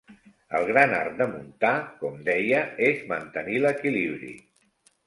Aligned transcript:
El 0.59 0.63
gran 0.69 0.95
art 0.99 1.19
de 1.19 1.27
muntar, 1.35 1.75
com 2.01 2.17
deia, 2.31 2.65
és 2.89 3.07
mantenir 3.13 3.63
l'equilibri. 3.69 4.37